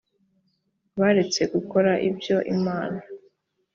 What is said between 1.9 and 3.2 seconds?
ibyo imana